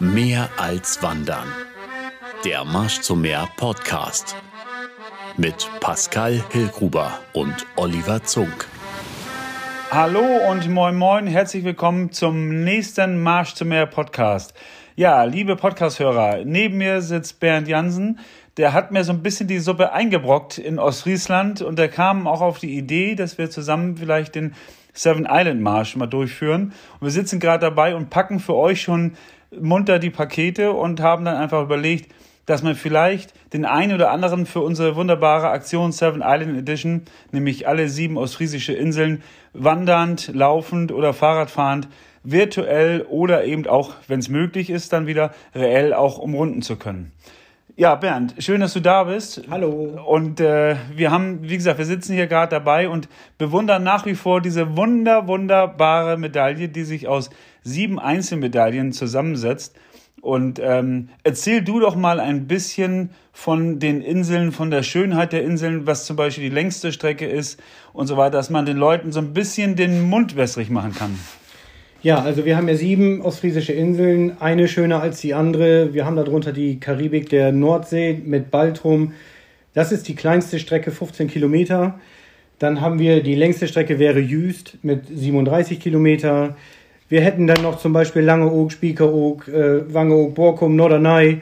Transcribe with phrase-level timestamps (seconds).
[0.00, 1.48] Mehr als Wandern.
[2.44, 4.36] Der Marsch zum Meer Podcast.
[5.36, 8.68] Mit Pascal Hillgruber und Oliver Zunk.
[9.90, 14.54] Hallo und moin moin, herzlich willkommen zum nächsten Marsch zum Meer Podcast.
[14.94, 18.20] Ja, liebe Podcast-Hörer, neben mir sitzt Bernd Jansen.
[18.56, 22.40] Der hat mir so ein bisschen die Suppe eingebrockt in Ostfriesland und der kam auch
[22.40, 24.54] auf die Idee, dass wir zusammen vielleicht den
[24.92, 26.72] Seven Island Marsch mal durchführen.
[26.98, 29.16] Und wir sitzen gerade dabei und packen für euch schon
[29.50, 32.12] munter die Pakete und haben dann einfach überlegt,
[32.46, 37.68] dass man vielleicht den einen oder anderen für unsere wunderbare Aktion Seven Island Edition, nämlich
[37.68, 39.22] alle sieben ostfriesische Inseln,
[39.52, 41.88] wandernd, laufend oder Fahrradfahrend,
[42.22, 47.12] virtuell oder eben auch, wenn es möglich ist, dann wieder reell auch umrunden zu können.
[47.76, 49.42] Ja, Bernd, schön, dass du da bist.
[49.48, 50.02] Hallo.
[50.04, 53.08] Und äh, wir haben, wie gesagt, wir sitzen hier gerade dabei und
[53.38, 57.30] bewundern nach wie vor diese wunder, wunderbare Medaille, die sich aus
[57.68, 59.76] sieben Einzelmedaillen zusammensetzt.
[60.20, 65.44] Und ähm, erzähl du doch mal ein bisschen von den Inseln, von der Schönheit der
[65.44, 67.60] Inseln, was zum Beispiel die längste Strecke ist
[67.92, 71.18] und so weiter, dass man den Leuten so ein bisschen den Mund wässrig machen kann.
[72.02, 75.94] Ja, also wir haben ja sieben ostfriesische Inseln, eine schöner als die andere.
[75.94, 79.12] Wir haben darunter die Karibik der Nordsee mit Baltrum.
[79.74, 81.98] Das ist die kleinste Strecke, 15 Kilometer.
[82.58, 86.56] Dann haben wir die längste Strecke wäre Jüst mit 37 Kilometer.
[87.08, 91.40] Wir hätten dann noch zum Beispiel Langeoog, Spiekeroog, äh, Wangeoog, Borkum, Norderney.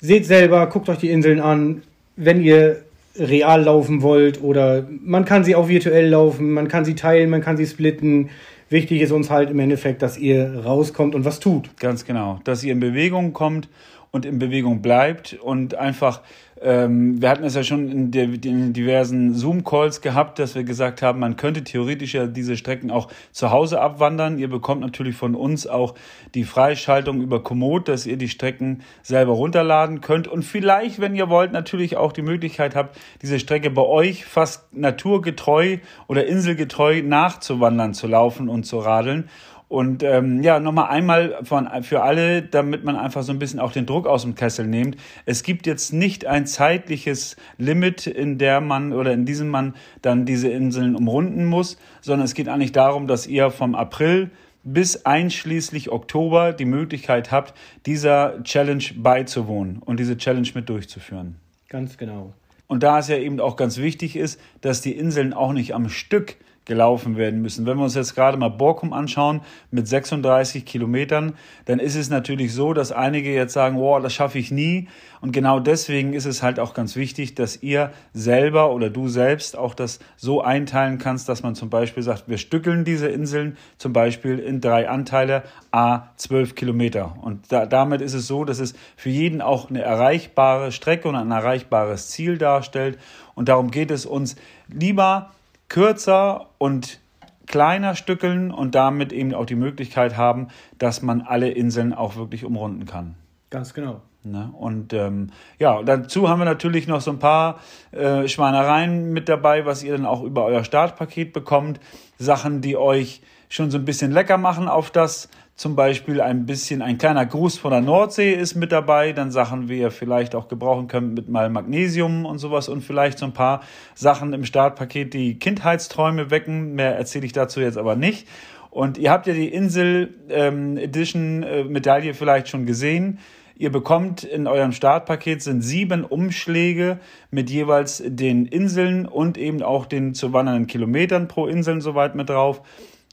[0.00, 1.82] Seht selber, guckt euch die Inseln an.
[2.16, 2.82] Wenn ihr
[3.18, 7.42] real laufen wollt oder man kann sie auch virtuell laufen, man kann sie teilen, man
[7.42, 8.30] kann sie splitten.
[8.68, 11.76] Wichtig ist uns halt im Endeffekt, dass ihr rauskommt und was tut.
[11.78, 13.68] Ganz genau, dass ihr in Bewegung kommt
[14.10, 16.22] und in Bewegung bleibt und einfach
[16.62, 21.02] ähm, wir hatten es ja schon in, der, in diversen Zoom-Calls gehabt, dass wir gesagt
[21.02, 24.38] haben, man könnte theoretisch ja diese Strecken auch zu Hause abwandern.
[24.38, 25.94] Ihr bekommt natürlich von uns auch
[26.34, 31.28] die Freischaltung über Komoot, dass ihr die Strecken selber runterladen könnt und vielleicht, wenn ihr
[31.28, 35.78] wollt, natürlich auch die Möglichkeit habt, diese Strecke bei euch fast naturgetreu
[36.08, 39.28] oder inselgetreu nachzuwandern, zu laufen und zu radeln.
[39.68, 43.72] Und ähm, ja, nochmal einmal von, für alle, damit man einfach so ein bisschen auch
[43.72, 44.96] den Druck aus dem Kessel nimmt.
[45.24, 50.24] Es gibt jetzt nicht ein zeitliches Limit, in der man oder in diesem man dann
[50.24, 54.30] diese Inseln umrunden muss, sondern es geht eigentlich darum, dass ihr vom April
[54.62, 57.54] bis einschließlich Oktober die Möglichkeit habt,
[57.86, 61.36] dieser Challenge beizuwohnen und diese Challenge mit durchzuführen.
[61.68, 62.34] Ganz genau.
[62.68, 65.88] Und da es ja eben auch ganz wichtig ist, dass die Inseln auch nicht am
[65.88, 67.64] Stück gelaufen werden müssen.
[67.64, 69.40] Wenn wir uns jetzt gerade mal Borkum anschauen
[69.70, 71.34] mit 36 Kilometern,
[71.64, 74.88] dann ist es natürlich so, dass einige jetzt sagen, wow, das schaffe ich nie.
[75.20, 79.56] Und genau deswegen ist es halt auch ganz wichtig, dass ihr selber oder du selbst
[79.56, 83.92] auch das so einteilen kannst, dass man zum Beispiel sagt, wir stückeln diese Inseln zum
[83.92, 87.16] Beispiel in drei Anteile, a 12 Kilometer.
[87.22, 91.14] Und da, damit ist es so, dass es für jeden auch eine erreichbare Strecke und
[91.14, 92.98] ein erreichbares Ziel darstellt.
[93.36, 94.34] Und darum geht es uns
[94.68, 95.30] lieber
[95.68, 97.00] kürzer und
[97.46, 102.44] kleiner stückeln und damit eben auch die Möglichkeit haben, dass man alle Inseln auch wirklich
[102.44, 103.14] umrunden kann.
[103.50, 104.02] Ganz genau.
[104.24, 104.50] Ne?
[104.58, 107.60] Und ähm, ja, dazu haben wir natürlich noch so ein paar
[107.92, 111.78] äh, Schweinereien mit dabei, was ihr dann auch über euer Startpaket bekommt.
[112.18, 116.82] Sachen, die euch schon so ein bisschen lecker machen auf das zum Beispiel ein bisschen
[116.82, 120.48] ein kleiner Gruß von der Nordsee ist mit dabei, dann Sachen, wie ihr vielleicht auch
[120.48, 123.62] gebrauchen könnt mit mal Magnesium und sowas und vielleicht so ein paar
[123.94, 126.74] Sachen im Startpaket, die Kindheitsträume wecken.
[126.74, 128.28] Mehr erzähle ich dazu jetzt aber nicht.
[128.70, 133.18] Und ihr habt ja die Insel ähm, Edition äh, Medaille vielleicht schon gesehen.
[133.56, 136.98] Ihr bekommt in eurem Startpaket sind sieben Umschläge
[137.30, 142.28] mit jeweils den Inseln und eben auch den zu wandernden Kilometern pro Inseln soweit mit
[142.28, 142.60] drauf.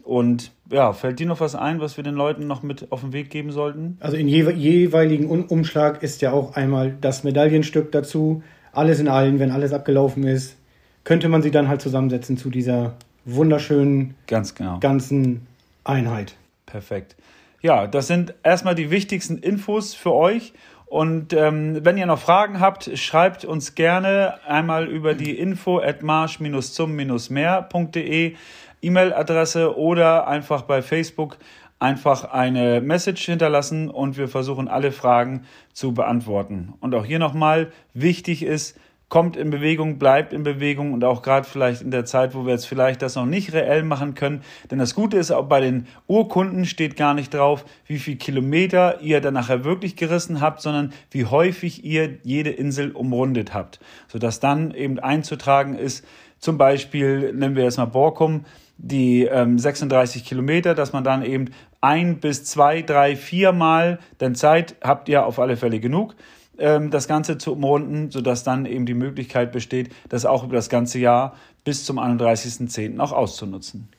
[0.04, 3.14] Und ja, fällt dir noch was ein, was wir den Leuten noch mit auf den
[3.14, 3.98] Weg geben sollten?
[4.02, 8.44] Also in jewe jeweiligen Umschlag ist ja auch einmal das Medaillenstück dazu.
[8.74, 10.58] Alles in allen, wenn alles abgelaufen ist,
[11.04, 14.80] könnte man sie dann halt zusammensetzen zu dieser wunderschönen Ganz genau.
[14.80, 15.48] ganzen
[15.84, 16.36] Einheit.
[16.66, 17.16] Perfekt.
[17.62, 20.54] Ja, das sind erstmal die wichtigsten Infos für euch.
[20.86, 26.04] Und ähm, wenn ihr noch Fragen habt, schreibt uns gerne einmal über die info at
[26.04, 28.36] marsch-zum-meer.de.
[28.84, 31.38] E-Mail-Adresse oder einfach bei Facebook
[31.80, 36.74] einfach eine Message hinterlassen und wir versuchen alle Fragen zu beantworten.
[36.80, 38.80] Und auch hier nochmal wichtig ist,
[39.14, 42.54] kommt in Bewegung, bleibt in Bewegung und auch gerade vielleicht in der Zeit, wo wir
[42.54, 44.42] jetzt vielleicht das noch nicht reell machen können.
[44.72, 49.02] Denn das Gute ist, auch bei den Urkunden steht gar nicht drauf, wie viel Kilometer
[49.02, 53.80] ihr dann nachher wirklich gerissen habt, sondern wie häufig ihr jede Insel umrundet habt.
[54.08, 56.04] Sodass dann eben einzutragen ist,
[56.40, 58.46] zum Beispiel nennen wir jetzt mal Borkum,
[58.78, 61.50] die ähm, 36 Kilometer, dass man dann eben
[61.82, 66.16] ein bis zwei, drei, vier Mal, denn Zeit habt ihr auf alle Fälle genug,
[66.58, 70.70] ähm, das Ganze zu umrunden, sodass dann eben die Möglichkeit besteht, das auch über das
[70.70, 73.00] ganze Jahr bis zum 31.10.
[73.00, 73.90] auch auszunutzen.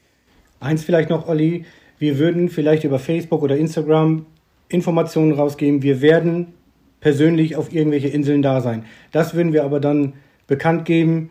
[0.61, 1.65] Eins vielleicht noch, Olli,
[1.99, 4.27] wir würden vielleicht über Facebook oder Instagram
[4.69, 5.83] Informationen rausgeben.
[5.83, 6.55] Wir werden
[7.01, 8.85] persönlich auf irgendwelche Inseln da sein.
[9.13, 10.15] Das würden wir aber dann
[10.47, 11.31] bekannt geben.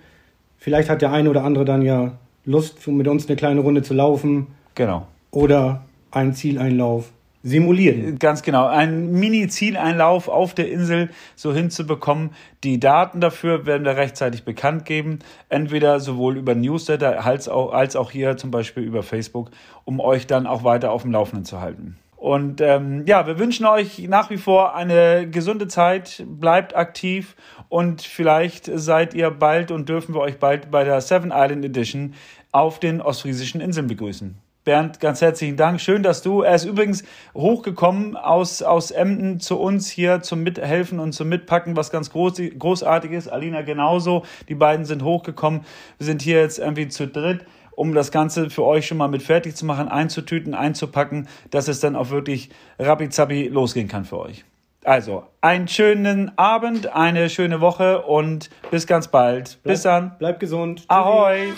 [0.57, 3.93] Vielleicht hat der eine oder andere dann ja Lust, mit uns eine kleine Runde zu
[3.93, 4.47] laufen.
[4.75, 5.07] Genau.
[5.31, 7.11] Oder einen Zieleinlauf
[7.43, 8.19] simulieren.
[8.19, 8.67] Ganz genau.
[8.67, 12.31] Ein Mini-Zieleinlauf auf der Insel so hinzubekommen.
[12.63, 15.19] Die Daten dafür werden wir rechtzeitig bekannt geben.
[15.49, 19.51] Entweder sowohl über Newsletter als auch, als auch hier zum Beispiel über Facebook,
[19.83, 21.97] um euch dann auch weiter auf dem Laufenden zu halten.
[22.23, 26.23] Und ähm, ja, wir wünschen euch nach wie vor eine gesunde Zeit.
[26.25, 27.35] Bleibt aktiv
[27.67, 32.13] und vielleicht seid ihr bald und dürfen wir euch bald bei der Seven Island Edition
[32.53, 34.37] auf den ostfriesischen Inseln begrüßen.
[34.63, 35.81] Bernd, ganz herzlichen Dank.
[35.81, 36.43] Schön, dass du.
[36.43, 37.03] Er ist übrigens
[37.33, 42.41] hochgekommen aus, aus Emden zu uns hier zum Mithelfen und zum Mitpacken, was ganz groß,
[42.57, 43.27] großartig ist.
[43.27, 44.23] Alina genauso.
[44.47, 45.65] Die beiden sind hochgekommen.
[45.97, 47.43] Wir sind hier jetzt irgendwie zu dritt,
[47.75, 51.79] um das Ganze für euch schon mal mit fertig zu machen, einzutüten, einzupacken, dass es
[51.79, 52.49] dann auch wirklich
[52.79, 54.45] rappi losgehen kann für euch.
[54.83, 59.59] Also, einen schönen Abend, eine schöne Woche und bis ganz bald.
[59.63, 60.17] Bleib, bis dann.
[60.17, 60.83] Bleibt gesund.
[60.89, 61.53] Ahoi.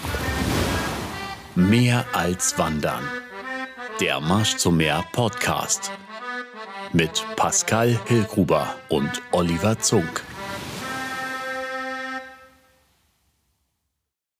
[1.56, 3.02] Mehr als Wandern.
[4.00, 5.92] Der Marsch zum Meer Podcast.
[6.94, 10.24] Mit Pascal Hillgruber und Oliver Zunk.